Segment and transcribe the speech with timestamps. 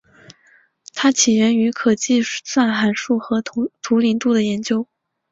[0.95, 4.87] 它起源于可计算函数和图灵度的研究。